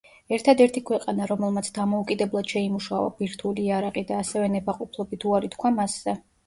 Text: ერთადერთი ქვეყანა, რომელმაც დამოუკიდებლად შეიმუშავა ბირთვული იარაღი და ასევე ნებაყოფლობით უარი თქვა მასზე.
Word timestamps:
ერთადერთი 0.35 0.81
ქვეყანა, 0.89 1.27
რომელმაც 1.31 1.69
დამოუკიდებლად 1.75 2.55
შეიმუშავა 2.55 3.13
ბირთვული 3.21 3.69
იარაღი 3.69 4.07
და 4.13 4.19
ასევე 4.25 4.53
ნებაყოფლობით 4.59 5.33
უარი 5.33 5.55
თქვა 5.57 5.79
მასზე. 5.81 6.23